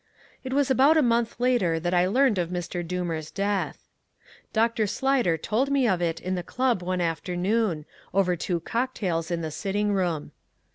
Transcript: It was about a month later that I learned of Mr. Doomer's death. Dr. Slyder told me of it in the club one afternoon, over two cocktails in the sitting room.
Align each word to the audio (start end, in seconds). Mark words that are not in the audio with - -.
It 0.43 0.51
was 0.51 0.71
about 0.71 0.97
a 0.97 1.03
month 1.03 1.35
later 1.37 1.79
that 1.79 1.93
I 1.93 2.07
learned 2.07 2.39
of 2.39 2.49
Mr. 2.49 2.83
Doomer's 2.83 3.29
death. 3.29 3.87
Dr. 4.51 4.87
Slyder 4.87 5.37
told 5.39 5.69
me 5.69 5.87
of 5.87 6.01
it 6.01 6.19
in 6.19 6.33
the 6.33 6.41
club 6.41 6.81
one 6.81 7.01
afternoon, 7.01 7.85
over 8.11 8.35
two 8.35 8.61
cocktails 8.61 9.29
in 9.29 9.41
the 9.41 9.51
sitting 9.51 9.93
room. 9.93 10.31